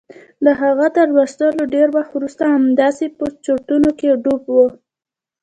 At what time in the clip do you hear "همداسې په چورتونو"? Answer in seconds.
2.55-3.89